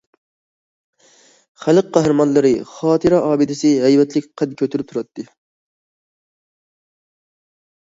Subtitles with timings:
[1.65, 5.31] خەلق قەھرىمانلىرى خاتىرە ئابىدىسى ھەيۋەتلىك قەد كۆتۈرۈپ تۇراتتى.